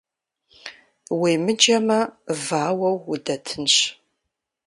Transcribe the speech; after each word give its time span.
Уемыджэмэ, 1.19 1.99
вауэу 2.45 2.97
удэтынщ. 3.11 3.75